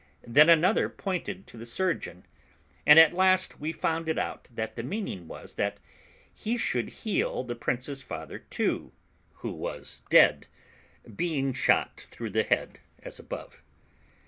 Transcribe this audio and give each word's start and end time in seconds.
Then 0.25 0.49
another 0.49 0.89
pointed 0.89 1.45
to 1.45 1.57
the 1.57 1.65
surgeon, 1.67 2.25
and 2.87 2.97
at 2.97 3.13
last 3.13 3.59
we 3.59 3.71
found 3.71 4.09
it 4.09 4.17
out, 4.17 4.47
that 4.51 4.75
the 4.75 4.81
meaning 4.81 5.27
was, 5.27 5.53
that 5.61 5.79
he 6.33 6.57
should 6.57 6.89
heal 7.05 7.43
the 7.43 7.53
prince's 7.53 8.01
father 8.01 8.39
too, 8.39 8.93
who 9.45 9.51
was 9.51 10.01
dead, 10.09 10.47
being 11.15 11.53
shot 11.53 12.01
through 12.09 12.31
the 12.31 12.41
head, 12.41 12.79
as 13.03 13.19
above. 13.19 13.61